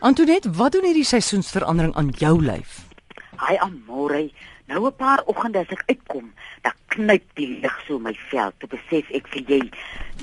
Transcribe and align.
Antoinette, 0.00 0.48
wat 0.56 0.72
doen 0.72 0.86
hierdie 0.88 1.04
seisoensverandering 1.04 1.92
aan 2.00 2.08
jou 2.16 2.38
lyf? 2.40 2.78
Hi 3.36 3.58
Amore, 3.60 4.30
nou 4.64 4.86
'n 4.86 4.96
paar 4.96 5.20
oggende 5.24 5.58
as 5.58 5.68
ek 5.68 5.82
uitkom, 5.86 6.32
dan 6.62 6.72
knyp 6.86 7.24
die 7.34 7.60
lig 7.60 7.82
so 7.86 7.98
my 7.98 8.14
vel. 8.30 8.52
Te 8.58 8.66
besef 8.66 9.10
ek 9.10 9.28
vir 9.28 9.42
jy, 9.46 9.70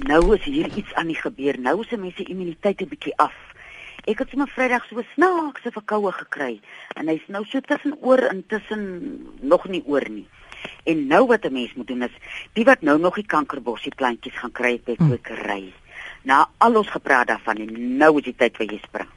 nou 0.09 0.33
is 0.33 0.43
hier 0.43 0.65
iets 0.73 0.93
aan 0.93 1.07
die 1.07 1.21
gebeur. 1.21 1.59
Nou 1.59 1.81
is 1.81 1.93
mense 1.93 2.23
immuniteit 2.23 2.81
'n 2.81 2.89
bietjie 2.89 3.13
af. 3.17 3.35
Ek 4.05 4.19
het 4.19 4.29
sommer 4.29 4.47
Vrydag 4.47 4.87
so 4.89 5.03
snaakse 5.13 5.71
verkoue 5.71 6.11
gekry 6.11 6.59
en 6.95 7.07
hy's 7.07 7.27
nou 7.27 7.45
so 7.45 7.59
tussen 7.59 7.97
oor 8.01 8.19
en 8.19 8.43
tussen 8.47 9.27
nog 9.41 9.67
nie 9.67 9.83
oor 9.85 10.09
nie. 10.09 10.27
En 10.85 11.07
nou 11.07 11.27
wat 11.27 11.45
'n 11.45 11.53
mens 11.53 11.73
moet 11.73 11.87
doen 11.87 12.01
is, 12.01 12.17
die 12.53 12.65
wat 12.65 12.81
nou 12.81 12.99
nog 12.99 13.15
die 13.15 13.25
kankerbossie 13.25 13.95
plantjies 13.95 14.39
gaan 14.39 14.51
kry 14.51 14.81
by 14.85 14.95
kwekery. 14.95 15.61
Hmm. 15.61 15.73
Na 16.23 16.49
al 16.57 16.75
ons 16.75 16.89
gepraat 16.89 17.27
daarvan 17.27 17.57
en 17.57 17.97
nou 17.97 18.17
is 18.17 18.23
die 18.23 18.35
tyd 18.35 18.57
vir 18.57 18.65
jy 18.65 18.79
spring 18.83 19.16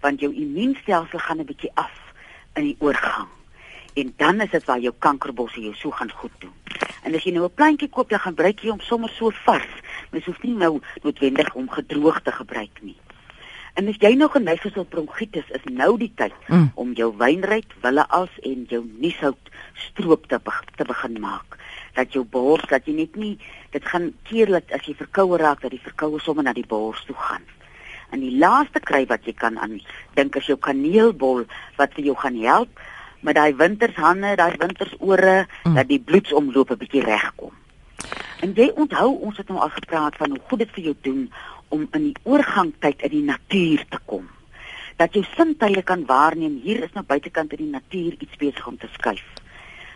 want 0.00 0.20
jou 0.20 0.32
immuunstelsel 0.34 1.18
gaan 1.18 1.38
'n 1.38 1.44
bietjie 1.44 1.70
af 1.74 1.96
in 2.54 2.62
die 2.62 2.76
oorgang. 2.78 3.28
En 3.94 4.12
dan 4.16 4.40
is 4.40 4.50
dit 4.50 4.64
waar 4.64 4.80
jou 4.80 4.94
kankerbosse 4.98 5.60
jou 5.60 5.74
so 5.74 5.90
gaan 5.90 6.10
goed 6.10 6.34
doen. 6.38 6.52
En 7.02 7.14
as 7.14 7.24
jy 7.24 7.32
nou 7.32 7.44
'n 7.44 7.54
plantjie 7.54 7.88
koop, 7.88 8.08
dan 8.08 8.20
gebruik 8.20 8.60
jy 8.60 8.70
hom 8.70 8.80
sommer 8.80 9.10
so 9.10 9.30
vars. 9.30 9.74
Mens 10.10 10.24
hoef 10.24 10.42
nie 10.42 10.54
nou 10.54 10.80
noodwendig 11.02 11.54
om 11.54 11.70
gedroog 11.70 12.20
te 12.22 12.32
gebruik 12.32 12.78
nie. 12.80 12.96
En 13.74 13.88
as 13.88 13.98
jy 14.02 14.14
nog 14.14 14.32
geneig 14.32 14.64
is 14.64 14.72
tot 14.72 14.88
bronkietis, 14.88 15.50
is 15.54 15.64
nou 15.64 15.92
die 15.98 16.12
tyd 16.14 16.34
mm. 16.46 16.70
om 16.74 16.92
jou 16.92 17.12
wynryt, 17.16 17.74
willeas 17.80 18.38
en 18.42 18.64
jou 18.68 18.80
nieshout 18.98 19.52
stroop 19.74 20.26
te, 20.26 20.40
be 20.42 20.54
te 20.76 20.84
begin 20.84 21.20
maak. 21.20 21.58
Dat 21.94 22.12
jou 22.12 22.24
bors, 22.24 22.66
dat 22.66 22.86
jy 22.86 22.94
net 22.96 23.14
nie 23.16 23.38
dit 23.70 23.84
gaan 23.84 24.10
keer 24.22 24.46
dat 24.46 24.72
as 24.72 24.82
jy 24.82 24.96
verkoue 24.98 25.38
raak 25.38 25.60
dat 25.60 25.70
die 25.70 25.82
verkoue 25.84 26.18
sommer 26.18 26.44
na 26.44 26.52
die 26.52 26.66
bors 26.66 27.04
toe 27.06 27.14
gaan. 27.14 27.46
En 28.10 28.20
die 28.20 28.36
laaste 28.38 28.80
kry 28.80 29.04
wat 29.06 29.26
jy 29.28 29.34
kan 29.36 29.58
aan 29.58 29.80
dink 30.16 30.36
as 30.36 30.48
jou 30.48 30.56
kaneelbol 30.56 31.44
wat 31.76 31.92
vir 31.96 32.10
jou 32.10 32.16
gaan 32.16 32.38
help 32.40 32.80
met 33.20 33.34
daai 33.34 33.54
wintershande, 33.58 34.36
daai 34.38 34.56
wintersore 34.58 35.46
mm. 35.64 35.74
dat 35.74 35.88
die 35.88 36.00
bloedsomloop 36.00 36.70
'n 36.70 36.80
bietjie 36.82 37.04
regkom. 37.04 37.52
En 38.40 38.54
jy 38.54 38.70
onthou 38.74 39.10
ons 39.26 39.36
het 39.36 39.48
nou 39.48 39.60
al 39.60 39.72
gepraat 39.74 40.16
van 40.16 40.30
hoe 40.30 40.40
goed 40.48 40.58
dit 40.58 40.70
vir 40.76 40.84
jou 40.84 40.96
doen 41.02 41.32
om 41.68 41.88
in 41.92 42.02
die 42.02 42.16
oorgangtyd 42.22 43.02
in 43.02 43.10
die 43.10 43.26
natuur 43.26 43.84
te 43.88 43.98
kom. 44.04 44.28
Dat 44.96 45.12
jou 45.14 45.24
sintuie 45.34 45.82
kan 45.82 46.06
waarneem 46.06 46.60
hier 46.62 46.82
is 46.82 46.94
nou 46.94 47.04
buitekant 47.04 47.52
in 47.52 47.64
die 47.64 47.74
natuur 47.74 48.14
iets 48.18 48.36
besig 48.36 48.66
om 48.66 48.78
te 48.78 48.88
skuif. 48.94 49.26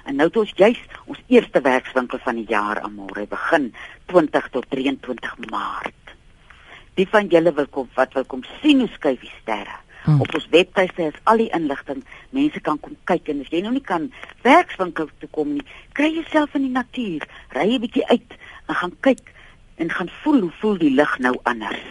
En 0.04 0.16
nou 0.16 0.26
het 0.26 0.36
ons 0.36 0.52
juis 0.56 0.78
ons 1.06 1.22
eerste 1.26 1.60
werkswinkel 1.60 2.19
van 2.19 2.34
die 2.34 2.48
jaar 2.50 2.80
aan 2.82 2.94
môre 2.98 3.26
begin 3.26 3.74
20 4.06 4.48
tot 4.50 4.70
23 4.70 5.38
Maart 5.50 6.02
die 6.94 7.08
van 7.08 7.30
julle 7.32 7.52
wil 7.56 7.66
kom 7.66 7.88
wat 7.96 8.12
wil 8.16 8.24
kom 8.24 8.44
sien 8.60 8.82
hoe 8.84 8.90
skuif 8.92 9.20
die 9.20 9.32
sterre. 9.40 9.78
Hmm. 10.02 10.20
Op 10.20 10.34
ons 10.34 10.48
webtuiste 10.50 11.02
is 11.02 11.20
al 11.30 11.38
die 11.44 11.50
inligting. 11.54 12.02
Mense 12.34 12.60
kan 12.60 12.80
kom 12.82 12.96
kyk 13.06 13.28
en 13.30 13.44
as 13.44 13.52
jy 13.54 13.60
nou 13.62 13.72
nie 13.76 13.84
kan 13.86 14.08
werkswinkel 14.42 15.10
toe 15.22 15.30
kom 15.30 15.54
nie, 15.54 15.66
kry 15.94 16.10
jouself 16.10 16.56
in 16.58 16.66
die 16.66 16.74
natuur, 16.74 17.26
ry 17.54 17.68
'n 17.70 17.84
bietjie 17.84 18.06
uit 18.10 18.38
en 18.68 18.74
gaan 18.74 18.96
kyk 19.00 19.32
en 19.76 19.90
gaan 19.90 20.10
voel 20.22 20.40
hoe 20.40 20.54
voel 20.60 20.78
die 20.78 20.94
lig 20.94 21.18
nou 21.18 21.36
anders. 21.42 21.86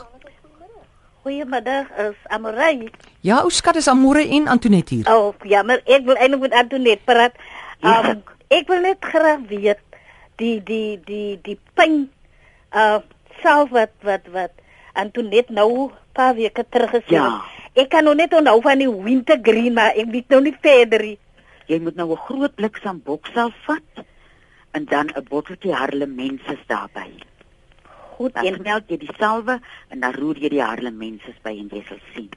Goeiemiddag, 1.25 1.88
is 1.97 2.18
Amorey. 2.30 2.91
Ja, 3.25 3.40
ou 3.41 3.50
skat 3.50 3.80
is 3.80 3.88
Amorey 3.90 4.28
en 4.38 4.46
Antoinette 4.47 4.94
hier. 4.94 5.08
Oh, 5.09 5.34
ja, 5.50 5.63
maar 5.66 5.81
ek 5.90 6.03
wil 6.06 6.19
eintlik 6.22 6.44
met 6.44 6.53
Antoinette 6.53 7.02
praat. 7.09 7.40
Um, 7.81 8.22
ek 8.53 8.69
wil 8.69 8.86
net 8.86 9.02
graag 9.02 9.41
weet 9.50 9.81
die 10.38 10.59
die 10.69 11.02
die 11.09 11.40
die 11.41 11.58
pyn 11.74 11.97
uh 12.78 13.02
self 13.41 13.74
wat 13.74 13.97
wat 14.06 14.30
wat 14.38 14.53
Antoinette 14.94 15.50
nou 15.50 15.90
paar 16.13 16.38
weke 16.38 16.62
terug 16.69 16.94
gesê 16.94 17.18
het. 17.18 17.18
Ja. 17.18 17.42
Ek 17.74 17.90
kan 17.90 18.06
nog 18.06 18.22
net 18.22 18.38
onthou 18.38 18.59
van 18.62 18.86
die 18.86 18.94
wintergreen, 19.09 19.74
maar 19.74 19.97
ek 19.97 20.13
weet 20.13 20.30
nou 20.30 20.46
nie 20.46 20.57
verder 20.62 21.09
nie. 21.09 21.19
Jy 21.66 21.81
moet 21.81 21.97
nou 21.97 22.12
'n 22.13 22.25
groot 22.30 22.53
blik 22.53 22.78
samboksel 22.86 23.50
vat 23.66 24.06
en 24.78 24.86
dan 24.86 25.09
'n 25.09 25.25
botteltjie 25.25 25.74
harlemenses 25.74 26.62
daarbey 26.69 27.18
goed 28.18 28.36
en 28.42 28.58
melk 28.64 28.90
jy 28.92 29.00
die 29.03 29.16
salwe 29.20 29.59
en 29.94 30.02
dan 30.03 30.16
roer 30.18 30.40
jy 30.44 30.52
die 30.56 30.64
harlemense 30.64 31.36
by 31.46 31.53
en 31.53 31.70
jy 31.74 31.84
sal 31.90 32.02
sien. 32.14 32.31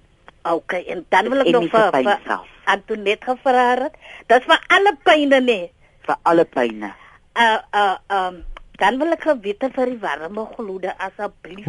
OK, 0.48 0.78
en 0.86 1.04
dan 1.12 1.28
wil 1.32 1.44
ek 1.44 1.52
nog 1.54 1.68
vir 1.72 2.38
Antoinette 2.68 3.24
gevra 3.24 3.64
het. 3.84 3.96
Dit 4.28 4.46
vir 4.48 4.60
alle 4.76 4.94
pyne 5.04 5.40
nê. 5.44 5.58
Vir 6.06 6.16
alle 6.28 6.44
pyne. 6.44 6.92
Uh 7.38 7.58
uh 7.72 7.96
um 8.18 8.44
dan 8.78 8.98
wil 9.00 9.10
ek 9.10 9.24
weet 9.42 9.64
vir 9.74 9.90
die 9.90 9.98
warme 9.98 10.44
gloede 10.54 10.92
asseblief. 11.02 11.66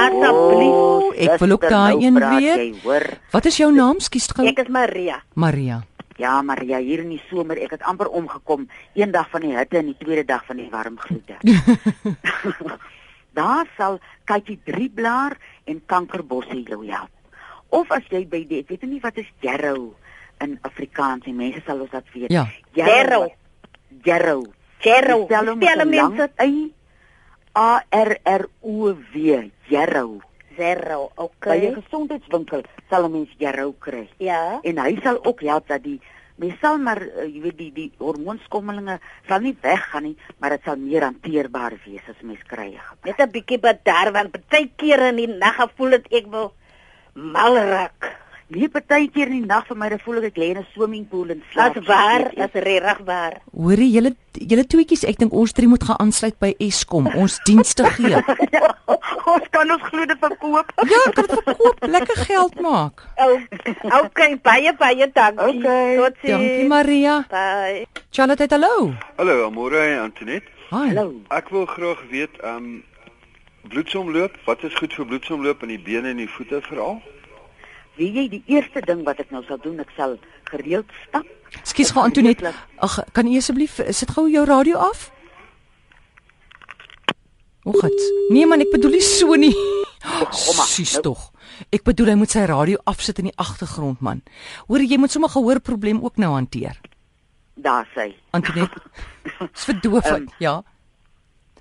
Asseblief. 0.00 1.18
Ek 1.26 1.42
wil 1.42 1.52
ook 1.58 1.68
daai 1.68 1.96
nou 2.00 2.06
een 2.06 2.16
weet. 2.80 3.18
Wat 3.30 3.44
is 3.44 3.60
jou 3.60 3.68
naam? 3.72 4.00
Skus 4.00 4.30
gou. 4.32 4.46
Ek 4.48 4.64
is 4.64 4.72
Maria. 4.72 5.20
Maria. 5.34 5.82
Ja, 6.16 6.40
Maria, 6.40 6.78
hier 6.80 7.02
in 7.04 7.10
die 7.12 7.20
somer, 7.28 7.58
ek 7.60 7.74
het 7.76 7.82
amper 7.84 8.08
omgekom, 8.08 8.64
een 8.96 9.12
dag 9.12 9.28
van 9.28 9.44
die 9.44 9.52
hitte 9.52 9.82
en 9.82 9.90
die 9.92 9.98
tweede 10.00 10.24
dag 10.24 10.46
van 10.48 10.56
die 10.56 10.70
warm 10.72 10.96
gloede. 10.96 11.36
daar 13.36 13.68
sal 13.76 14.00
kykie 14.28 14.58
drieblaar 14.64 15.36
en 15.64 15.82
kankerbosse 15.86 16.62
jou 16.66 16.82
help. 16.88 17.12
Of 17.68 17.90
as 17.94 18.06
jy 18.10 18.24
by 18.30 18.44
die, 18.48 18.62
ek 18.64 18.72
weet 18.72 18.86
nie 18.88 19.02
wat 19.02 19.18
is 19.20 19.30
jarrow 19.44 19.92
in 20.44 20.58
Afrikaans 20.66 21.26
en 21.26 21.36
mense 21.36 21.62
sal 21.66 21.82
ons 21.84 21.92
dat 21.92 22.08
weet. 22.14 22.30
Ja. 22.32 22.46
Jarrow. 22.76 23.28
Jarrow. 24.04 24.46
Jarrow. 24.84 25.26
Spel 25.26 25.84
mense 25.88 26.30
Y 26.44 26.72
A 27.56 27.82
R 27.90 28.18
R 28.24 28.48
O 28.62 28.92
W. 28.92 29.50
Jarrow. 29.68 30.20
Zero. 30.56 31.10
Okay. 31.14 31.60
By 31.60 31.66
'n 31.66 31.82
gesondheidswinkel 31.82 32.62
sal 32.90 33.04
'n 33.04 33.12
mens 33.12 33.30
jarrow 33.38 33.72
kry. 33.78 34.08
Ja. 34.16 34.58
En 34.62 34.78
hy 34.78 34.98
sal 35.02 35.24
ook 35.24 35.40
help 35.40 35.68
dat 35.68 35.82
die 35.82 36.00
mens 36.42 36.58
sal 36.60 36.78
maar 36.78 37.00
uh, 37.02 37.24
jy 37.24 37.40
weet 37.46 37.58
die 37.58 37.70
die 37.72 37.88
hormoonskommelinge 37.98 38.98
sal 39.28 39.40
nie 39.40 39.56
weggaan 39.62 40.02
nie, 40.10 40.16
maar 40.38 40.56
dit 40.56 40.68
sal 40.68 40.76
meer 40.76 41.06
hanteerbaar 41.08 41.78
wees 41.86 42.12
as 42.12 42.22
mens 42.22 42.42
kry. 42.50 42.70
Net 43.04 43.20
'n 43.20 43.32
bietjie 43.32 43.58
bedaar 43.58 44.12
want 44.12 44.36
baie 44.50 44.70
kere 44.76 45.08
in 45.08 45.16
die 45.22 45.32
nag 45.32 45.56
gevoel 45.56 45.98
het 45.98 46.06
ek 46.12 46.26
wil 46.30 46.52
mal 47.14 47.56
raak. 47.56 48.25
Nie 48.46 48.68
partykeer 48.70 49.26
in 49.26 49.40
die 49.40 49.46
nag 49.48 49.64
vir 49.66 49.78
my, 49.78 49.88
dan 49.90 49.98
voel 50.04 50.20
ek 50.20 50.26
ek 50.28 50.36
lê 50.38 50.46
in 50.52 50.58
'n 50.60 50.66
swimmingpool 50.72 51.30
en 51.34 51.42
slaap. 51.50 51.74
Dis 51.74 51.86
waar, 51.86 52.30
dis 52.30 52.54
regtig 52.62 52.98
waar. 53.04 53.40
Hoorie, 53.50 53.90
julle 53.90 54.14
julle 54.32 54.64
tweetjies, 54.64 55.02
ek 55.04 55.18
dink 55.18 55.32
ons 55.32 55.52
drie 55.52 55.66
moet 55.66 55.82
gaan 55.82 55.98
aansluit 55.98 56.38
by 56.38 56.54
Eskom, 56.62 57.08
ons 57.16 57.40
dienste 57.42 57.82
gee. 57.96 58.14
ja, 58.54 58.70
ons 59.26 59.46
kan 59.50 59.70
ons 59.70 59.82
gloede 59.82 60.16
verkoop. 60.20 60.70
ja, 60.86 61.02
kan 61.16 61.26
verkoop, 61.26 61.86
lekker 61.96 62.16
geld 62.28 62.60
maak. 62.60 63.02
Oh, 63.18 63.40
okay, 64.04 64.36
baie 64.36 64.72
baie 64.78 65.10
dankie. 65.12 65.58
Okay. 65.58 65.96
Totsiens. 65.96 66.30
Dankie 66.30 66.68
Maria. 66.68 67.26
Bye. 67.28 67.86
Charlotte, 68.10 68.46
hallo. 68.50 68.94
Hallo, 69.16 69.46
Amore 69.46 69.98
Antoinette. 69.98 70.46
Hallo. 70.70 71.20
Ek 71.34 71.50
wil 71.50 71.66
graag 71.66 71.98
weet, 72.10 72.38
ehm 72.42 72.56
um, 72.56 72.84
bloedsomloop, 73.66 74.38
wat 74.46 74.62
is 74.62 74.74
goed 74.78 74.94
vir 74.94 75.06
bloedsomloop 75.06 75.62
in 75.66 75.74
die 75.74 75.82
bene 75.82 76.14
en 76.14 76.22
die 76.22 76.30
voete 76.30 76.62
veral? 76.62 77.02
Wie 77.96 78.10
jy 78.12 78.26
die 78.28 78.42
eerste 78.52 78.82
ding 78.84 79.04
wat 79.06 79.20
ek 79.22 79.30
nou 79.32 79.42
sal 79.48 79.60
doen, 79.62 79.80
ek 79.80 79.92
sal 79.96 80.18
gereeld 80.50 80.90
stap. 81.06 81.28
Skus 81.64 81.92
gou 81.94 82.02
Antoinette. 82.04 82.52
Ag, 82.84 82.98
kan 83.16 83.28
u 83.28 83.36
asseblief 83.38 83.78
sit 83.90 84.12
gou 84.12 84.26
jou 84.28 84.44
radio 84.44 84.82
af? 84.90 85.10
Hoe 87.66 87.80
gaan? 87.80 87.94
Nee 88.30 88.46
man, 88.46 88.62
ek 88.62 88.70
bedoel 88.74 88.98
nie 88.98 89.02
so 89.04 89.34
nie. 89.40 89.54
Sis 90.68 90.98
nou. 90.98 91.02
tog. 91.08 91.30
Ek 91.74 91.82
bedoel 91.86 92.12
hy 92.12 92.18
moet 92.20 92.34
sy 92.34 92.44
radio 92.46 92.78
afsit 92.86 93.18
in 93.22 93.30
die 93.30 93.38
agtergrond 93.42 94.04
man. 94.04 94.20
Hoor 94.68 94.84
jy 94.84 95.00
moet 95.00 95.14
sommer 95.14 95.32
gehoor 95.32 95.62
probleem 95.64 96.02
ook 96.04 96.20
nou 96.22 96.34
hanteer. 96.36 96.76
Daar 97.56 97.88
sê. 97.96 98.10
Antoinette. 98.36 98.82
Dis 99.40 99.64
verdoofend, 99.70 100.28
um, 100.28 100.36
ja. 100.38 100.60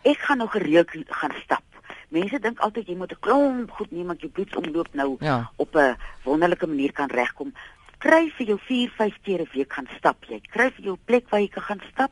Ek 0.05 0.19
gaan 0.27 0.43
nog 0.43 0.51
gereeld 0.53 0.91
gaan 0.91 1.33
stap. 1.41 1.63
Mense 2.09 2.39
dink 2.39 2.59
altyd 2.59 2.87
jy 2.87 2.95
moet 2.95 3.11
'n 3.11 3.19
klomp 3.19 3.71
goed 3.71 3.91
neem 3.91 4.07
want 4.07 4.21
jou 4.21 4.31
bloedsomloop 4.31 4.93
nou 4.93 5.17
ja. 5.19 5.51
op 5.55 5.75
'n 5.75 5.95
wonderlike 6.23 6.67
manier 6.67 6.91
kan 6.91 7.09
regkom. 7.09 7.53
Kry 7.97 8.31
vir 8.37 8.45
jou 8.47 8.59
4, 8.59 8.89
5 8.89 9.17
keer 9.23 9.41
'n 9.41 9.49
week 9.53 9.73
gaan 9.73 9.87
stap 9.97 10.23
jy. 10.25 10.41
Kry 10.49 10.71
vir 10.71 10.83
jou 10.83 10.97
plek 11.05 11.29
waar 11.29 11.39
jy 11.39 11.47
kan 11.47 11.63
gaan 11.63 11.81
stap. 11.91 12.11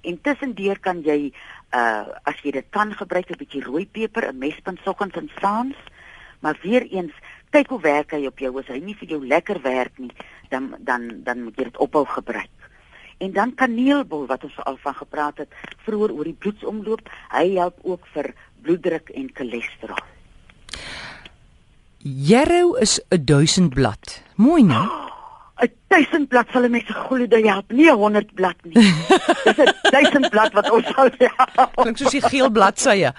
En 0.00 0.20
tussendeur 0.20 0.78
kan 0.78 1.02
jy 1.02 1.32
uh 1.72 2.04
as 2.24 2.40
jy 2.42 2.50
dit 2.50 2.66
kan 2.70 2.92
gebruik 2.92 3.30
'n 3.30 3.38
bietjie 3.38 3.64
rooi 3.64 3.86
peper, 3.86 4.28
'n 4.28 4.38
mespunt 4.38 4.80
soggens 4.84 5.14
en 5.14 5.30
saans. 5.40 5.76
Maar 6.40 6.58
weer 6.62 6.86
eens 6.90 7.12
kyk 7.50 7.68
hoe 7.68 7.80
werk 7.80 8.10
hy 8.10 8.26
op 8.26 8.38
jou. 8.38 8.58
As 8.58 8.66
hy 8.66 8.78
nie 8.78 8.96
vir 8.96 9.08
jou 9.08 9.26
lekker 9.26 9.60
werk 9.62 9.98
nie, 9.98 10.12
dan 10.48 10.74
dan 10.78 11.22
dan 11.24 11.42
moet 11.42 11.56
jy 11.56 11.64
dit 11.64 11.76
ophou 11.76 12.04
gebruik. 12.04 12.61
En 13.22 13.32
dan 13.32 13.54
kaneelbol 13.54 14.26
wat 14.26 14.44
ons 14.44 14.56
al 14.66 14.78
van 14.82 14.96
gepraat 14.98 15.44
het 15.44 15.52
vroeër 15.86 16.14
oor 16.16 16.26
die 16.26 16.38
bloedsomloop, 16.44 17.06
hy 17.30 17.44
help 17.54 17.78
ook 17.86 18.08
vir 18.14 18.32
bloeddruk 18.66 19.12
en 19.14 19.30
cholesterol. 19.36 20.02
Yarrow 22.02 22.74
is 22.82 22.98
'n 23.10 23.24
1000 23.24 23.74
blad. 23.74 24.22
Mooi, 24.34 24.62
né? 24.62 25.11
'n 25.62 25.70
1000 25.88 26.28
blad 26.28 26.48
sal 26.52 26.64
'n 26.66 26.70
mens 26.70 26.88
glo 26.88 27.26
dat 27.26 27.38
jy 27.38 27.50
help, 27.50 27.70
nie 27.72 27.90
'n 27.90 27.96
100 27.96 28.34
blad 28.34 28.58
nie. 28.64 28.74
Dis 29.46 29.58
'n 29.58 29.74
1000 29.90 30.30
blad 30.30 30.52
wat 30.52 30.70
ons 30.70 30.86
sal 30.94 31.10
help. 31.18 31.74
Klink 31.76 31.98
soos 31.98 32.16
die 32.16 32.22
geel 32.22 32.50
bladsye. 32.50 33.12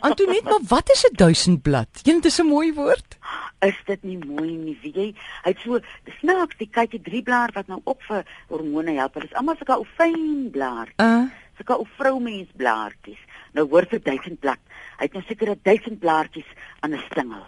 Antoinette, 0.00 0.48
maar 0.50 0.64
wat 0.68 0.90
is 0.90 1.04
'n 1.06 1.14
1000 1.14 1.62
blad? 1.62 1.88
Jy 2.02 2.18
dit 2.18 2.24
is 2.24 2.38
'n 2.40 2.46
mooi 2.46 2.72
woord. 2.74 3.18
Is 3.60 3.78
dit 3.86 4.02
nie 4.02 4.18
mooi 4.18 4.56
nie, 4.56 4.78
weet 4.82 4.94
jy? 4.94 5.14
Hy 5.44 5.50
het 5.50 5.60
so 5.62 5.78
snaaks, 6.20 6.56
die 6.58 6.70
kykie 6.70 7.02
drie 7.02 7.22
blaar 7.22 7.50
wat 7.54 7.66
nou 7.66 7.80
op 7.84 8.02
vir 8.02 8.24
hormone 8.48 8.92
help. 8.98 9.14
Dit 9.14 9.30
is 9.30 9.34
almal 9.34 9.56
sulke 9.56 9.78
ou 9.78 9.86
fyn 9.96 10.50
blaar. 10.50 10.88
Uh, 10.96 11.26
sulke 11.56 11.78
ou 11.78 11.86
vroumens 11.98 12.50
blaartjies. 12.56 13.22
Nou 13.52 13.68
hoor 13.68 13.86
vir 13.90 14.00
1000 14.02 14.40
blad. 14.40 14.58
Hy 14.98 15.04
het 15.04 15.12
nou 15.12 15.22
seker 15.26 15.54
1000 15.62 15.98
blaartjies 15.98 16.50
aan 16.80 16.94
'n 16.94 17.02
stengel. 17.10 17.46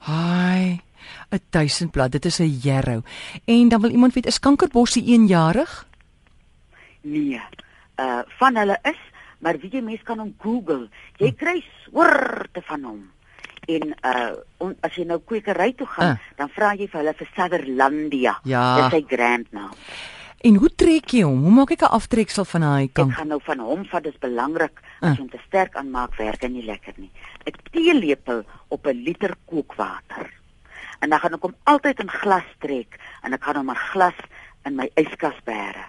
hi. 0.00 0.89
'n 1.30 1.40
1000 1.50 1.90
blad. 1.90 2.12
Dit 2.12 2.24
is 2.24 2.38
'n 2.40 2.58
yarrow. 2.62 3.02
En 3.44 3.68
dan 3.68 3.80
wil 3.80 3.90
iemand 3.90 4.14
weet, 4.14 4.26
is 4.26 4.38
kankerbossie 4.40 5.04
eenjarig? 5.06 5.86
Nee. 7.02 7.40
Uh 8.00 8.20
van 8.38 8.56
hulle 8.56 8.78
is, 8.82 8.98
maar 9.38 9.58
wie 9.58 9.70
jy 9.70 9.80
mens 9.80 10.02
kan 10.02 10.18
hom 10.18 10.34
Google. 10.38 10.88
Jy 11.16 11.32
kry 11.36 11.64
soorte 11.84 12.62
van 12.64 12.82
hom. 12.84 13.10
En 13.68 13.94
uh 14.04 14.32
on, 14.58 14.76
as 14.80 14.94
jy 14.96 15.04
nou 15.04 15.20
kwekery 15.24 15.72
toe 15.76 15.86
gaan, 15.86 16.06
Ah. 16.16 16.18
dan 16.36 16.48
vra 16.48 16.72
jy 16.74 16.88
vir 16.88 17.00
hulle 17.00 17.14
vir 17.14 17.28
Sutherlandia. 17.36 18.38
Ja. 18.44 18.88
Dis 18.88 19.00
sy 19.00 19.04
grand 19.16 19.52
naam. 19.52 19.70
En 20.42 20.54
hoe 20.56 20.70
trek 20.74 21.10
jy 21.12 21.22
hom? 21.22 21.42
Hoe 21.42 21.50
maak 21.52 21.70
ek 21.70 21.82
'n 21.82 21.92
aftreksel 21.92 22.44
van 22.44 22.60
daai 22.60 22.84
Ek 22.84 22.92
kanker? 22.94 23.16
gaan 23.16 23.28
nou 23.28 23.40
van 23.44 23.58
hom 23.58 23.84
vat, 23.84 24.02
dis 24.02 24.18
belangrik. 24.18 24.80
Ah. 25.00 25.10
As 25.10 25.16
jy 25.16 25.20
hom 25.22 25.30
te 25.30 25.40
sterk 25.46 25.76
aanmaak, 25.76 26.14
werk 26.16 26.40
hy 26.42 26.48
nie 26.48 26.64
lekker 26.64 26.92
nie. 26.96 27.10
'n 27.46 27.52
Teelepel 27.72 28.44
op 28.68 28.86
'n 28.86 29.02
liter 29.04 29.34
kookwater. 29.46 30.32
En 31.00 31.10
dan 31.10 31.20
gaan 31.20 31.34
ek 31.34 31.46
hom 31.48 31.56
altyd 31.64 32.00
in 32.00 32.10
glas 32.10 32.48
trek 32.58 32.98
en 33.22 33.32
ek 33.32 33.42
gaan 33.42 33.56
hom 33.56 33.72
in 33.72 33.82
glas 33.92 34.18
in 34.68 34.76
my 34.76 34.90
yskas 35.00 35.38
bære. 35.44 35.86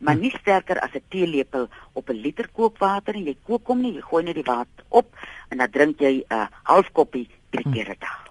Maar 0.00 0.16
nie 0.16 0.32
sterker 0.32 0.80
as 0.80 0.94
'n 0.94 1.04
teelepel 1.08 1.68
op 1.92 2.08
'n 2.08 2.22
liter 2.24 2.48
kookwater 2.48 3.14
en 3.14 3.24
jy 3.24 3.36
kook 3.46 3.66
hom 3.66 3.80
nie, 3.80 3.94
jy 3.94 4.00
gooi 4.00 4.24
net 4.24 4.34
die 4.34 4.50
water 4.54 4.84
op 4.88 5.06
en 5.48 5.58
dan 5.58 5.70
drink 5.70 6.00
jy 6.00 6.24
'n 6.28 6.48
half 6.62 6.92
koppie 6.92 7.28
drie 7.50 7.72
keer 7.72 7.90
'n 7.90 8.00
dag. 8.00 8.30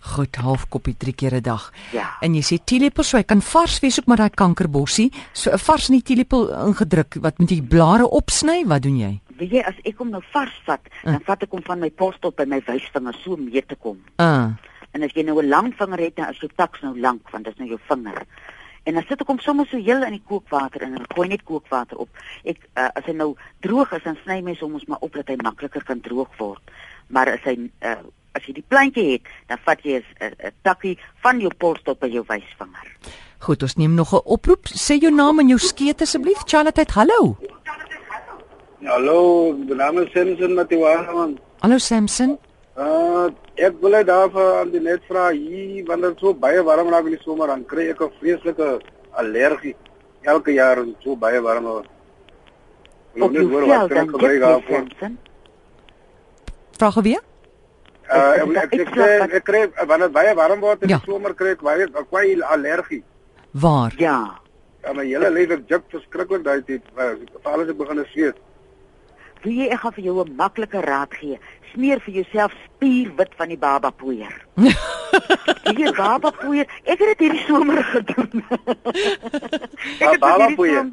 Goed, 0.00 0.36
half 0.36 0.68
koppie 0.68 0.96
drie 0.96 1.12
keer 1.12 1.34
'n 1.34 1.42
dag. 1.42 1.72
Ja. 1.92 2.16
En 2.20 2.34
jy 2.34 2.42
sê 2.42 2.64
teelepel, 2.64 3.04
so 3.04 3.16
hy 3.16 3.22
kan 3.22 3.42
vars 3.42 3.80
wees 3.80 4.00
ook 4.00 4.06
met 4.06 4.18
daai 4.18 4.30
kankerbossie. 4.30 5.12
So 5.32 5.50
'n 5.50 5.58
vars 5.58 5.88
in 5.88 5.94
die 5.94 6.02
teelepel 6.02 6.66
ingedruk. 6.66 7.14
Wat 7.20 7.38
moet 7.38 7.50
jy 7.50 7.62
blare 7.62 8.08
opsny? 8.08 8.66
Wat 8.66 8.82
doen 8.82 8.96
jy? 8.96 9.20
Weet 9.36 9.50
jy 9.50 9.60
as 9.60 9.74
ek 9.84 9.98
hom 9.98 10.10
nou 10.10 10.22
vars 10.32 10.60
vat, 10.64 10.80
dan 11.02 11.20
vat 11.24 11.42
ek 11.42 11.50
hom 11.50 11.62
van 11.62 11.78
my 11.78 11.90
post 11.90 12.24
op 12.24 12.36
by 12.36 12.44
my 12.44 12.60
wysvinger 12.66 13.14
so 13.14 13.36
mee 13.36 13.62
te 13.66 13.76
kom. 13.76 13.98
Uh. 14.16 14.48
En 14.90 15.02
as 15.02 15.12
jy 15.14 15.22
nou 15.22 15.42
'n 15.42 15.48
lang 15.48 15.74
vinger 15.74 15.98
het, 15.98 16.16
dan 16.16 16.28
is 16.28 16.40
jou 16.40 16.50
taks 16.56 16.80
nou 16.80 17.00
lank 17.00 17.30
want 17.30 17.44
dit 17.44 17.52
is 17.52 17.58
nou 17.58 17.68
jou 17.68 17.80
vinger. 17.88 18.26
En 18.82 18.94
dan 18.94 19.04
sit 19.08 19.20
ek 19.20 19.26
hom 19.26 19.38
sommer 19.38 19.66
so 19.66 19.76
heel 19.76 20.02
in 20.02 20.16
die 20.16 20.22
kookwater 20.26 20.82
en 20.82 20.94
dan 20.96 21.04
gooi 21.14 21.28
net 21.28 21.42
kookwater 21.44 21.96
op. 21.96 22.08
Ek 22.44 22.58
uh, 22.74 22.88
as 22.94 23.04
hy 23.04 23.12
nou 23.12 23.34
droog 23.60 23.92
is, 23.92 24.02
dan 24.02 24.16
sny 24.22 24.40
mens 24.40 24.60
hom 24.60 24.74
ons 24.74 24.86
maar 24.88 25.04
op 25.04 25.12
dat 25.12 25.28
hy 25.28 25.36
makliker 25.36 25.84
kan 25.84 26.00
droog 26.00 26.32
word. 26.38 26.62
Maar 27.06 27.28
as 27.36 27.44
hy 27.44 27.70
uh, 27.84 28.00
as 28.32 28.46
jy 28.46 28.52
die 28.52 28.66
plantjie 28.68 29.06
het, 29.12 29.28
dan 29.46 29.58
vat 29.66 29.82
jy 29.84 30.00
'n 30.00 30.32
'n 30.48 30.52
takkie 30.62 30.98
van 31.22 31.40
jou 31.40 31.52
pols 31.54 31.82
tot 31.82 31.98
by 32.00 32.08
jou 32.08 32.24
wysvinger. 32.26 32.88
Goed, 33.38 33.62
ons 33.62 33.76
neem 33.76 33.94
nog 33.94 34.12
'n 34.12 34.24
oproep. 34.24 34.66
Sê 34.66 34.98
jou 34.98 35.12
naam 35.12 35.38
en 35.38 35.48
jou 35.48 35.58
skeet 35.58 36.00
asseblief. 36.00 36.42
Charlotte, 36.46 36.84
hallo. 36.92 37.36
Hallo, 38.84 39.52
my 39.52 39.74
naam 39.74 39.98
is 39.98 40.12
Samson 40.12 40.54
Matiwana 40.54 41.12
man. 41.12 41.38
Hallo 41.60 41.78
Samson. 41.78 42.38
Uh 42.80 43.28
ek 43.60 43.74
wil 43.82 43.92
net 43.92 44.06
daarvoor 44.08 44.54
aan 44.62 44.70
die 44.72 44.80
net 44.80 45.02
vra 45.08 45.26
hier 45.36 45.84
wanneer 45.88 46.14
so 46.20 46.32
baie 46.34 46.62
warm 46.64 46.88
raak 46.88 47.04
in 47.10 47.16
die 47.16 47.22
somer 47.24 47.50
dan 47.52 47.64
kry 47.68 47.90
ek 47.92 48.00
'n 48.00 48.12
vreeslike 48.20 48.68
allergie. 49.20 49.74
Elke 50.22 50.52
jaar 50.52 50.78
is 50.78 50.86
dit 50.86 50.96
so 51.04 51.16
baie 51.16 51.40
warm. 51.42 51.66
Ek 53.14 53.20
wil 53.20 53.24
Op 53.24 53.32
kan 53.68 53.88
dan 53.88 53.98
ek 54.06 54.10
gebruik 54.14 54.32
jy 54.32 54.40
daarvoor. 54.40 54.76
Samson. 54.88 55.18
Vra 56.78 56.90
gou 56.90 57.02
weer. 57.02 57.20
Uh 58.10 58.32
ek 58.32 58.72
ek, 58.72 58.72
ek, 58.80 58.90
kry, 58.92 59.18
wat- 59.18 59.30
ek 59.32 59.44
kry 59.44 59.60
wanneer 59.86 60.08
dit 60.08 60.12
baie 60.12 60.34
warm 60.34 60.60
word 60.60 60.82
in 60.82 60.88
Ja. 60.88 60.96
die 60.98 61.12
somer 61.12 61.34
kry 61.34 61.50
ek 61.50 61.60
baie 61.62 61.86
baie 62.10 62.44
allergie. 62.44 63.02
Waar? 63.52 63.92
Ja. 63.98 64.38
Ja, 64.82 64.92
my 64.94 65.04
hele 65.04 65.30
lyf 65.30 65.48
het 65.50 65.68
juk 65.68 65.82
verskriklik 65.92 66.42
daai 66.44 66.62
tyd. 66.64 66.82
Veral 66.96 67.60
as 67.60 67.68
ek 67.68 67.76
begin 67.76 68.04
sweet. 68.12 68.36
Wie 69.42 69.56
jy 69.62 69.68
ek 69.72 69.80
gaan 69.80 69.92
vir 69.92 70.04
jou 70.04 70.24
'n 70.24 70.34
maklike 70.36 70.80
raad 70.80 71.14
gee. 71.14 71.38
Smeer 71.72 72.00
vir 72.00 72.14
jouself 72.14 72.52
spierwit 72.64 73.34
van 73.36 73.48
die 73.48 73.56
baba 73.58 73.90
poeier. 73.90 74.34
Hier 75.76 75.92
baba 75.96 76.30
poeier. 76.30 76.66
Ek 76.84 76.98
het 76.98 77.08
dit 77.18 77.18
hierdie 77.18 77.44
somer 77.46 77.82
gedoen. 77.84 78.44
Ek 78.50 80.00
het 80.00 80.10
dit 80.10 80.20
baba 80.20 80.36
hierdie 80.46 80.56
poeier? 80.56 80.90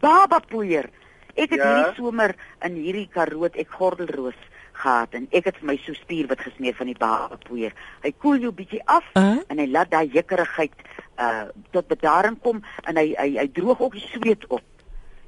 Baba 0.00 0.38
poeier. 0.48 0.90
Ek 1.36 1.50
het 1.50 1.60
Ja? 1.60 1.66
hierdie 1.74 1.94
somer 1.96 2.34
in 2.64 2.74
hierdie 2.74 3.08
Karoo 3.12 3.42
het 3.44 3.56
ek 3.56 3.70
gordelroos 3.70 4.36
gehad 4.76 5.14
en 5.14 5.26
ek 5.32 5.44
het 5.44 5.56
vir 5.56 5.66
my 5.66 5.76
so 5.86 5.92
spierwit 5.94 6.40
gesmeer 6.40 6.74
van 6.74 6.86
die 6.86 6.98
baba 6.98 7.36
poeier. 7.48 7.72
Hy 8.02 8.12
koel 8.20 8.36
jou 8.38 8.52
bietjie 8.52 8.82
af 8.86 9.04
Uh? 9.14 9.38
en 9.48 9.58
hy 9.58 9.66
laat 9.66 9.90
daai 9.90 10.08
jikkerigheid 10.12 10.72
uh 11.18 11.48
tot 11.72 11.88
bedaring 11.88 12.36
kom 12.42 12.62
en 12.84 12.96
hy 12.96 13.14
hy 13.18 13.36
hy 13.38 13.46
droog 13.48 13.80
ook 13.80 13.92
die 13.92 14.08
sweet 14.12 14.44
op. 14.48 14.62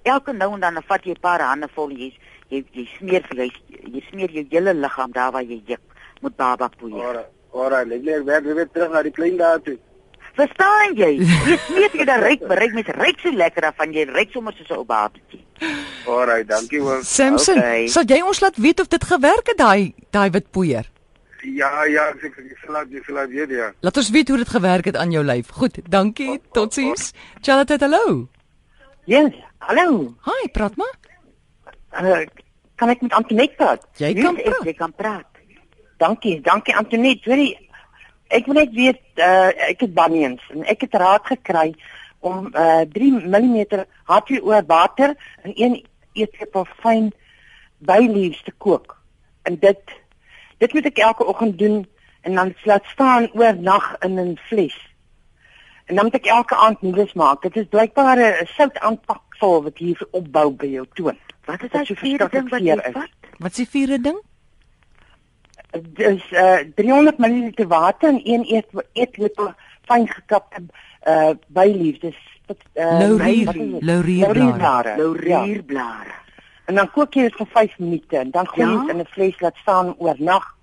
Elke 0.05 0.33
nou 0.33 0.53
en 0.55 0.61
dan 0.61 0.75
dan 0.75 0.83
vat 0.83 1.05
jy 1.05 1.13
'n 1.13 1.21
paar 1.21 1.41
hande 1.41 1.69
vol 1.75 1.91
jy 1.91 2.13
jy, 2.51 2.65
jy 2.73 2.87
smeer 2.99 3.23
vir 3.31 3.45
jy, 3.45 3.51
jy 3.95 4.03
smeer 4.11 4.31
jou 4.31 4.45
hele 4.51 4.75
liggaam 4.75 5.13
daar 5.13 5.33
waar 5.33 5.43
jy 5.45 5.61
juk 5.67 5.81
met 6.23 6.37
baba 6.37 6.69
poeier. 6.69 7.05
Ora, 7.05 7.25
ora, 7.53 7.81
ek 7.83 8.03
lê 8.03 8.25
werk 8.25 8.45
weer 8.45 8.69
terug 8.73 8.91
na 8.93 9.03
die 9.03 9.13
klein 9.13 9.37
dae 9.37 9.59
toe. 9.65 9.79
Verstaan 10.39 10.95
jy? 10.95 11.13
Jy 11.19 11.57
smeer 11.67 11.91
jy 11.99 12.05
dan 12.07 12.21
ryk, 12.23 12.43
ryk 12.61 12.75
mens 12.75 12.91
ryk 12.95 13.19
so 13.23 13.31
lekker 13.35 13.65
af 13.67 13.77
van 13.77 13.93
jy 13.93 14.05
ryk 14.11 14.31
sommer 14.33 14.53
soos 14.55 14.71
'n 14.71 14.77
ou 14.79 14.85
babatjie. 14.85 15.43
Ora, 16.07 16.43
dankie 16.45 16.81
hoor. 16.81 17.03
Samson, 17.03 17.59
Okay. 17.59 17.89
sal 17.89 18.05
jy 18.05 18.21
ons 18.23 18.41
laat 18.41 18.57
weet 18.57 18.81
of 18.81 18.89
dit 18.89 19.05
gewerk 19.05 19.47
het 19.49 19.59
daai 19.59 19.95
daai 20.13 20.31
wit 20.31 20.51
poeier? 20.51 20.87
Ja, 21.43 21.85
ja, 21.85 22.09
ek 22.11 22.25
ek 22.25 22.59
sal 22.65 22.73
laat 22.73 22.91
jy 22.91 23.03
sal 23.07 23.15
laat 23.15 23.31
weet 23.31 23.51
ja. 23.51 23.73
Laat 23.81 23.97
ons 23.97 24.11
weet 24.11 24.29
hoe 24.29 24.37
dit 24.39 24.49
gewerk 24.49 24.85
het 24.85 24.97
aan 24.97 25.11
jou 25.11 25.25
lyf. 25.25 25.51
Goed, 25.51 25.79
dankie. 25.91 26.41
Totsiens. 26.53 27.13
Charlotte, 27.43 27.77
hallo. 27.81 28.29
Ja, 29.07 29.29
hallo. 29.59 30.15
Hi, 30.25 30.49
praat 30.53 30.77
maar. 30.77 30.95
Uh, 31.99 32.27
kan 32.79 32.89
ek 32.89 33.01
met 33.01 33.13
Antoinette 33.13 33.57
praat? 33.57 33.87
Jy 33.99 34.13
kan 34.15 34.37
is 34.37 34.45
ek? 34.45 34.51
praat. 34.51 34.67
Jy 34.67 34.75
kan 34.79 34.93
praat. 34.95 35.41
Dankie, 35.99 36.41
dankie 36.41 36.77
Antoinette. 36.77 37.31
Jy, 37.31 37.49
ek 38.29 38.47
wil 38.47 38.61
net 38.61 38.75
weet 38.77 39.01
uh 39.19 39.51
ek 39.71 39.87
het 39.87 39.95
bunions 39.97 40.43
en 40.55 40.67
ek 40.69 40.85
het 40.87 40.99
raad 41.01 41.25
gekry 41.27 41.73
om 42.21 42.51
uh 42.53 42.85
3 42.93 43.13
mm 43.25 43.57
H2O 44.11 44.61
water 44.69 45.17
in 45.45 45.55
een 45.57 45.79
eetlepel 46.13 46.67
fyn 46.83 47.11
byleaves 47.79 48.43
te 48.45 48.55
kook. 48.59 48.99
En 49.43 49.59
dit 49.59 49.97
dit 50.59 50.73
moet 50.75 50.87
ek 50.91 50.99
elke 50.99 51.27
oggend 51.27 51.59
doen 51.59 51.83
en 52.27 52.35
dan 52.35 52.55
laat 52.65 52.87
staan 52.93 53.31
oornag 53.33 53.97
in 54.07 54.21
'n 54.21 54.39
vles. 54.49 54.77
En 55.87 55.95
dan 55.95 56.05
moet 56.05 56.15
ek 56.15 56.27
elke 56.27 56.57
aand 56.57 56.83
nuus 56.83 57.13
maak. 57.13 57.43
Dit 57.43 57.57
is 57.57 57.71
blykbaar 57.71 58.19
'n 58.19 58.47
sout 58.47 58.79
aanpaksel 59.39 59.63
wat 59.63 59.79
hier 59.79 60.07
opbou 60.13 60.53
by 60.57 60.67
jou 60.67 60.87
toon. 60.95 61.19
Wat 61.47 61.63
is 61.63 61.71
daai 61.71 61.97
vierde 61.97 62.29
ding 62.31 62.49
wat 62.51 62.61
jy 62.61 62.77
vat? 62.93 63.11
Wat 63.39 63.51
is 63.51 63.57
die 63.57 63.69
vierde 63.69 64.01
ding? 64.01 64.21
dis 65.71 66.23
uh 66.33 66.65
300 66.75 67.19
ml 67.19 67.67
water 67.69 68.09
en 68.09 68.21
een 68.25 68.45
eet 68.55 68.67
eetlepel 68.95 69.53
fyn 69.87 70.09
gekapte 70.09 70.63
uh 71.07 71.35
bylief. 71.49 71.99
Dis 72.01 72.17
wat 72.47 72.59
uh 72.75 72.99
Laurier, 72.99 73.81
laurierblare. 73.81 74.97
Laurierblare. 74.97 76.09
Ja. 76.09 76.25
En 76.67 76.75
dan 76.75 76.91
kook 76.91 77.15
jy 77.15 77.29
dit 77.29 77.37
vir 77.37 77.47
5 77.47 77.79
minute 77.79 78.17
en 78.17 78.31
dan 78.31 78.47
gooi 78.47 78.67
jy 78.67 78.73
Ja? 78.73 78.81
dit 78.81 78.95
in 78.95 79.01
'n 79.01 79.13
vles 79.13 79.41
laat 79.41 79.57
staan 79.57 79.95
oornag. 79.99 80.57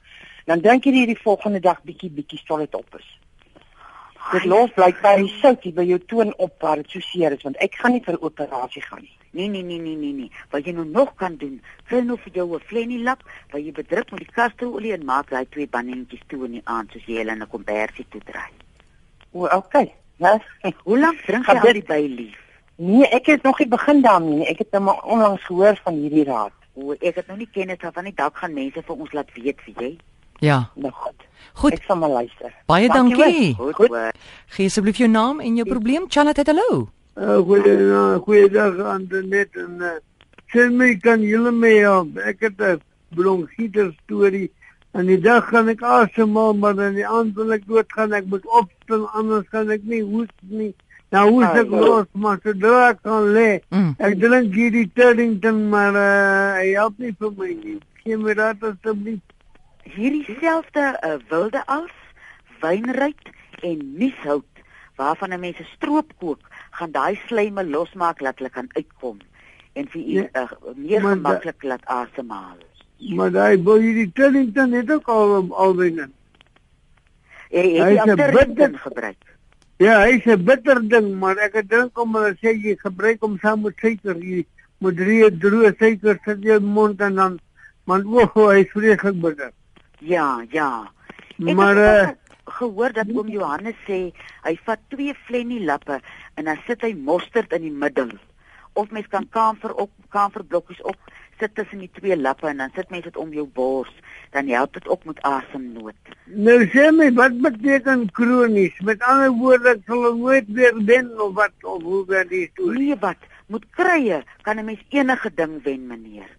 Dan 0.46 0.62
drink 0.62 0.84
jy 0.84 0.92
dit 0.92 1.08
die 1.08 1.22
volgende 1.22 1.60
dag 1.60 1.82
bietjie 1.84 2.10
bietjie 2.10 2.42
tot 2.46 2.60
dit 2.60 2.76
op 2.76 2.96
is. 2.98 3.20
Dit 4.32 4.46
los 4.50 4.72
blykbaar 4.74 5.20
die 5.22 5.34
sout 5.42 5.62
hier 5.64 5.74
by 5.78 5.84
jou 5.86 6.00
toon 6.10 6.34
op 6.42 6.56
waar 6.64 6.82
dit 6.82 6.90
so 6.90 7.00
seer 7.00 7.36
is 7.36 7.44
want 7.46 7.60
ek 7.62 7.76
gaan 7.82 7.94
nie 7.94 8.04
vir 8.06 8.18
operasie 8.22 8.82
gaan 8.82 9.04
nie. 9.04 9.14
Nee 9.36 9.48
nee 9.48 9.64
nee 9.64 9.80
nee 9.80 9.96
nee 9.96 10.14
nee. 10.14 10.32
Wat 10.50 10.66
jy 10.66 10.74
nou 10.74 10.86
nog 10.88 11.12
kan 11.20 11.36
doen, 11.38 11.60
kry 11.90 12.00
nou 12.02 12.18
vir 12.24 12.34
jou 12.40 12.48
'n 12.56 12.64
flennie 12.70 13.04
lap 13.04 13.22
waar 13.52 13.62
jy 13.62 13.72
bedruk 13.72 14.12
met 14.12 14.24
die 14.24 14.32
kasterolie 14.32 14.94
en 14.94 15.06
maak 15.06 15.30
daai 15.30 15.46
twee 15.50 15.68
bannetjies 15.68 16.24
toe 16.28 16.46
in 16.46 16.52
die 16.52 16.66
aand 16.66 16.92
soos 16.92 17.06
jy 17.06 17.18
hulle 17.18 17.32
in 17.32 17.44
'n 17.44 17.50
kombersie 17.50 18.06
toe 18.10 18.22
draai. 18.26 18.52
O, 19.32 19.46
okay. 19.46 19.92
Ja. 20.18 20.40
Hoe 20.88 21.00
lank 21.00 21.22
drink 21.26 21.46
jy 21.46 21.58
al 21.60 21.74
die 21.74 21.84
bylief? 21.84 22.40
Nee, 22.76 23.08
ek 23.08 23.26
het 23.26 23.44
nog 23.44 23.60
nie 23.60 23.68
begin 23.68 24.02
daarmee 24.02 24.38
nie. 24.40 24.48
Ek 24.48 24.58
het 24.58 24.72
nou 24.72 24.84
maar 24.84 25.04
onlangs 25.04 25.44
gehoor 25.44 25.80
van 25.84 25.94
hierdie 25.94 26.24
raad. 26.24 26.56
O, 26.74 26.92
ek 27.00 27.16
het 27.16 27.28
nou 27.28 27.38
nie 27.38 27.50
kennis 27.52 27.80
daarvan 27.80 28.04
nie. 28.04 28.16
Dalk 28.16 28.38
gaan 28.38 28.54
mense 28.54 28.82
vir 28.82 28.96
ons 28.96 29.14
laat 29.14 29.32
weet, 29.34 29.62
weet 29.66 29.80
jy? 29.80 29.92
Ja. 30.40 30.70
Nou 30.76 30.92
goed. 30.94 31.14
Goed, 31.56 31.72
Ek 31.74 31.84
sal 31.88 31.96
maar 31.98 32.10
luister. 32.10 32.52
baie 32.68 32.88
Dankie, 32.88 33.16
dankie. 33.16 33.56
Goed. 33.56 33.92
Gee 34.48 34.66
asseblief 34.66 34.98
jou 34.98 35.08
naam 35.10 35.40
en 35.40 35.56
jou 35.56 35.68
probleem. 35.68 36.06
Charlotte, 36.10 36.44
hallo. 36.46 36.90
Uh, 37.16 37.38
goeie, 37.38 38.20
goeiedag 38.26 38.80
aan 38.84 39.06
de 39.08 39.22
net 39.24 39.56
en 39.56 39.78
uh, 39.80 39.94
sê 40.52 40.68
my 40.70 40.96
kan 41.00 41.22
julle 41.24 41.52
my 41.52 41.72
help. 41.80 42.18
Ek 42.18 42.42
het 42.44 42.60
'n 42.60 42.82
bronkieter 43.16 43.94
storie. 44.04 44.52
En 44.92 45.06
die 45.06 45.20
dag 45.20 45.48
gaan 45.50 45.68
ek 45.70 45.82
asemhaal, 45.82 46.54
maar 46.56 46.76
dan 46.76 46.94
die 46.96 47.08
aand 47.08 47.36
wil 47.36 47.52
ek 47.54 47.64
doodgaan. 47.68 48.14
Ek 48.14 48.26
moet 48.26 48.46
opstaan 48.48 49.08
anders 49.14 49.48
kan 49.52 49.70
ek 49.70 49.84
nie 49.84 50.02
hoes 50.04 50.32
nie. 50.42 50.74
Nou 51.12 51.30
hoes 51.32 51.46
ek 51.56 51.72
Ah, 51.72 51.80
los, 51.80 52.08
maar 52.12 52.40
sodra 52.44 52.90
ek 52.90 53.02
kan 53.04 53.32
lê. 53.34 53.60
Mm. 53.70 53.96
Ek 54.00 54.20
drink 54.20 54.54
hierdie 54.54 54.90
Turlington, 54.96 55.70
maar 55.70 55.94
uh, 55.96 56.60
hy 56.60 56.74
help 56.76 57.00
nie 57.00 57.16
vir 57.20 57.32
my 57.38 57.52
nie. 57.64 57.80
Gee 58.04 58.18
my 58.18 58.34
dat 58.34 58.64
asseblief. 58.64 59.20
Hierdie 59.86 60.26
selfde 60.40 60.86
uh, 61.06 61.18
wilde 61.30 61.62
als, 61.70 61.94
wynruit 62.62 63.30
en 63.62 63.82
nieshout 64.00 64.46
waarvan 64.98 65.34
'n 65.34 65.40
mens 65.40 65.60
'n 65.60 65.68
stroop 65.76 66.12
kook, 66.20 66.42
gaan 66.72 66.92
daai 66.92 67.16
slyme 67.28 67.64
losmaak 67.64 68.22
laat 68.22 68.38
hulle 68.40 68.50
kan 68.50 68.68
uitkom 68.74 69.20
en 69.74 69.88
vir 69.88 70.02
u 70.02 70.18
uh, 70.34 70.52
meer 70.76 71.02
gemaklik 71.02 71.64
laat 71.64 71.86
asemhaal. 71.86 72.58
Maar 73.16 73.32
daai 73.32 73.64
wil 73.64 73.80
hierdie 73.84 74.12
Turlington 74.12 74.72
het 74.72 74.92
ook 74.92 75.08
al 75.08 75.54
alwyn. 75.54 76.14
Jy 77.52 77.62
Hy 77.62 77.96
het 77.96 78.08
is 78.08 78.16
die 78.16 78.32
bitter- 78.32 78.80
gebruik. 78.80 79.24
Ja, 79.78 80.02
hy's 80.08 80.26
'n 80.26 80.44
bitter 80.44 80.80
ding, 80.88 81.20
maar 81.20 81.38
ek 81.38 81.54
hom 81.94 82.16
en 82.16 82.22
hulle 82.22 82.38
sê 82.40 82.56
jy 82.56 82.76
gebruik 82.80 83.20
hom 83.22 83.38
saam 83.42 83.62
met 83.62 83.74
suiker. 83.78 84.16
Jy 84.16 84.46
moet 84.80 84.96
drie 84.98 85.30
droë 85.32 85.76
suiker 85.78 86.20
sit 86.26 86.38
in 86.38 86.42
jou 86.44 86.60
mond 86.60 87.02
en 87.02 87.16
dan 87.16 87.40
man 87.86 88.06
o, 88.14 88.24
oh, 88.36 88.50
hy's 88.50 88.72
vreeslik 88.72 89.22
bitter. 89.22 89.52
Ja, 90.00 90.46
ja. 90.50 90.92
Ek 91.38 91.56
Maar 91.56 91.76
het 91.76 92.10
ook 92.10 92.54
gehoor 92.56 92.94
dat 92.94 93.10
oom 93.12 93.28
Johannes 93.28 93.76
sê 93.88 94.14
hy 94.46 94.56
vat 94.64 94.80
twee 94.94 95.14
flennie 95.26 95.64
lappe 95.64 96.00
en 96.36 96.46
dan 96.46 96.60
sit 96.68 96.82
hy 96.82 96.94
mosterd 96.94 97.54
in 97.54 97.62
die 97.62 97.74
middel. 97.74 98.12
Of 98.74 98.92
mens 98.92 99.08
kan 99.08 99.28
kamfer 99.30 99.74
op 99.74 99.92
kamferblokkies 100.10 100.82
op 100.82 100.98
sit 101.40 101.56
tussen 101.56 101.82
die 101.84 101.90
twee 101.98 102.16
lappe 102.18 102.48
en 102.48 102.58
dan 102.64 102.72
sit 102.76 102.90
mens 102.90 103.04
dit 103.04 103.18
om 103.18 103.34
jou 103.36 103.46
bors, 103.58 103.92
dan 104.32 104.48
help 104.48 104.74
dit 104.74 104.88
ook 104.88 105.04
met 105.06 105.22
asemnood. 105.28 106.14
nou 106.26 106.60
sê 106.74 106.88
my 106.96 107.10
wat 107.18 107.36
beteken 107.44 108.08
kronies? 108.16 108.80
Met 108.88 109.04
ander 109.04 109.34
woorde, 109.40 109.76
ek 109.76 109.84
sal 109.90 110.08
nooit 110.16 110.48
weer 110.48 110.78
wen 110.88 111.12
of 111.22 111.36
wat 111.36 111.56
of 111.64 111.84
hoe 111.84 112.04
gaan 112.10 112.32
die 112.32 112.48
storie? 112.54 112.92
Nee 112.92 113.00
wat, 113.04 113.28
moet 113.52 113.66
krye 113.76 114.24
kan 114.42 114.60
'n 114.60 114.66
mens 114.66 114.84
enige 114.90 115.32
ding 115.36 115.64
wen, 115.64 115.88
meneer. 115.88 116.30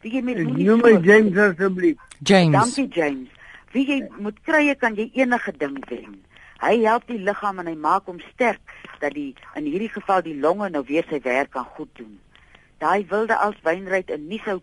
Wie 0.00 0.14
jy 0.14 0.22
met 0.24 0.38
Ek 0.40 0.48
moenie 0.48 0.66
Noem 0.68 0.82
my 0.86 0.94
James 1.04 1.36
asseblief. 1.36 1.98
James. 2.24 2.56
Dankie 2.56 2.88
James. 2.88 3.28
Wie 3.74 3.84
jy 3.86 4.00
moet 4.18 4.38
krye 4.48 4.74
kan 4.80 4.96
jy 4.96 5.10
enige 5.20 5.52
ding 5.60 5.76
wen. 5.90 6.16
Hy 6.60 6.74
help 6.84 7.06
die 7.08 7.20
liggaam 7.20 7.60
en 7.62 7.68
hy 7.70 7.76
maak 7.76 8.08
hom 8.08 8.18
sterk 8.32 8.74
dat 9.00 9.14
die 9.16 9.34
in 9.56 9.68
hierdie 9.68 9.92
geval 9.92 10.24
die 10.24 10.36
longe 10.36 10.68
nou 10.72 10.82
weer 10.88 11.06
sy 11.08 11.20
werk 11.24 11.52
kan 11.56 11.68
goed 11.76 11.92
doen. 11.96 12.18
Daai 12.80 13.04
wilde 13.08 13.36
als 13.36 13.56
wynryt 13.64 14.10
en 14.12 14.26
nie 14.28 14.40
sou 14.44 14.58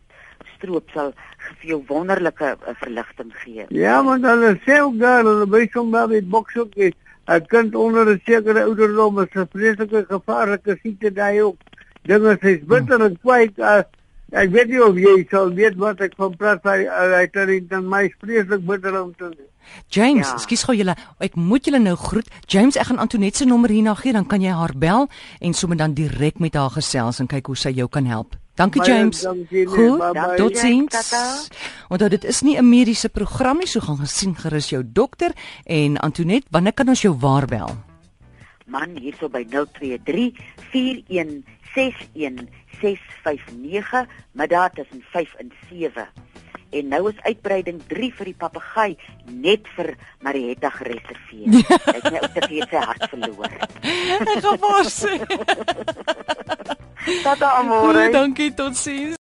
stroop 0.55 0.89
sal 0.93 1.13
vir 1.61 1.71
jou 1.73 1.79
wonderlike 1.89 2.53
uh, 2.55 2.75
verligting 2.81 3.33
gee. 3.43 3.65
Ja, 3.73 3.99
want 4.05 4.25
hulle 4.25 4.55
sê 4.65 4.79
ook 4.81 4.97
daar, 5.01 5.25
hulle 5.25 5.45
wys 5.53 5.73
hom 5.77 5.91
daar 5.93 6.09
met 6.09 6.29
bokshoekie. 6.29 6.93
'n 7.27 7.45
Kind 7.51 7.75
onder 7.75 8.07
'n 8.07 8.21
sekere 8.25 8.63
ouderdom 8.63 9.19
is 9.19 9.33
'n 9.35 9.49
vreeslike 9.51 10.05
gevaarlike 10.09 10.77
siekte 10.81 11.11
daai 11.13 11.41
ook. 11.41 11.57
Dinge 12.03 12.37
is 12.41 12.63
bitter 12.65 13.01
en 13.01 13.17
kwaai. 13.19 13.51
Uh, 13.57 13.83
ek 14.31 14.49
weet 14.51 14.67
nie 14.67 14.83
of 14.83 14.95
jy 14.95 15.27
sal 15.31 15.53
weet 15.53 15.75
wat 15.75 16.01
ek 16.01 16.13
van 16.17 16.35
praat 16.35 16.63
hy 16.63 16.85
hy 16.85 17.21
het 17.31 17.69
dan 17.69 17.87
my 17.87 18.09
vreeslik 18.19 18.65
bitter 18.65 19.01
om 19.01 19.13
te 19.15 19.31
James, 19.89 20.27
Ja. 20.27 20.33
ekskuus 20.35 20.63
gou 20.63 20.75
julle. 20.75 20.95
Ek 21.19 21.35
moet 21.35 21.65
julle 21.65 21.79
nou 21.79 21.95
groet. 21.95 22.27
James, 22.47 22.75
ek 22.75 22.85
gaan 22.85 22.99
Antoinette 22.99 23.37
se 23.37 23.45
nommer 23.45 23.69
hierna 23.69 23.95
gee, 23.95 24.13
dan 24.13 24.25
kan 24.25 24.41
jy 24.41 24.51
haar 24.51 24.73
bel 24.75 25.07
en 25.39 25.53
sommer 25.53 25.77
dan 25.77 25.93
direk 25.93 26.39
met 26.39 26.53
haar 26.53 26.69
gesels 26.69 27.19
en 27.19 27.27
kyk 27.27 27.45
hoe 27.47 27.55
sy 27.55 27.69
jou 27.69 27.87
kan 27.87 28.05
help. 28.05 28.35
Dankie 28.55 28.81
James. 28.83 29.21
dankie, 29.21 29.45
nee, 29.51 29.67
Goed, 29.67 30.37
totsiens. 30.37 30.91
Tata. 30.91 31.37
Onthou 31.89 32.09
dit 32.09 32.23
is 32.23 32.41
nie 32.41 32.57
'n 32.57 32.69
mediese 32.69 33.09
program 33.09 33.57
nie, 33.57 33.67
so 33.67 33.79
gaan 33.79 33.97
gesien 33.97 34.35
gerus 34.35 34.69
jou 34.69 34.83
dokter 34.83 35.31
en 35.65 35.97
Antoinette, 35.97 36.47
wanneer 36.49 36.73
kan 36.73 36.87
ons 36.87 37.01
jou 37.01 37.13
waarbel? 37.19 37.86
Man 38.67 38.97
hierso 38.99 39.29
by 39.31 39.43
023 39.47 40.35
4161 40.71 42.47
659 42.81 44.07
middag 44.35 44.73
tussen 44.75 45.03
5 45.11 45.35
en 45.39 45.51
7. 45.69 46.07
En 46.69 46.87
nou 46.87 47.07
is 47.09 47.19
uitbreiding 47.23 47.79
3 47.87 48.09
vir 48.17 48.27
die 48.27 48.35
papegaai 48.35 48.97
net 49.31 49.67
vir 49.77 49.93
Marietta 50.19 50.69
gereserveer. 50.75 51.63
Ek 51.95 52.09
het 52.09 52.11
net 52.11 52.33
te 52.35 52.41
sy 52.51 52.81
hart 52.89 53.07
verloor. 53.13 53.53
Ek 54.19 54.33
gaan 54.43 54.59
mos. 54.59 54.99
Tata 57.23 57.53
amore. 57.61 58.09
Dankie, 58.11 58.51
totsiens. 58.51 59.15